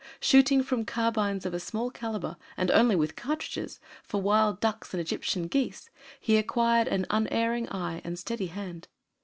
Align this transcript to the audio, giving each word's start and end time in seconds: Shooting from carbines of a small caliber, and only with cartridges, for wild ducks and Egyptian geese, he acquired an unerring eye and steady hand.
Shooting 0.19 0.63
from 0.63 0.83
carbines 0.83 1.45
of 1.45 1.53
a 1.53 1.59
small 1.59 1.91
caliber, 1.91 2.35
and 2.57 2.71
only 2.71 2.95
with 2.95 3.15
cartridges, 3.15 3.79
for 4.01 4.19
wild 4.19 4.59
ducks 4.59 4.95
and 4.95 4.99
Egyptian 4.99 5.45
geese, 5.47 5.91
he 6.19 6.37
acquired 6.37 6.87
an 6.87 7.05
unerring 7.11 7.69
eye 7.69 8.01
and 8.03 8.17
steady 8.17 8.47
hand. 8.47 8.87